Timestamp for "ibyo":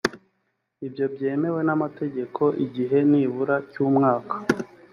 0.87-1.05